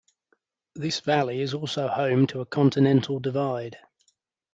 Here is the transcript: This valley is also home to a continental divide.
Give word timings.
This 0.73 0.99
valley 0.99 1.41
is 1.41 1.53
also 1.53 1.87
home 1.87 2.25
to 2.25 2.41
a 2.41 2.45
continental 2.47 3.19
divide. 3.19 3.77